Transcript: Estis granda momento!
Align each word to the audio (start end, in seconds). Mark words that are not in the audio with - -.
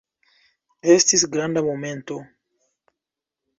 Estis 0.93 1.27
granda 1.35 1.65
momento! 1.69 2.19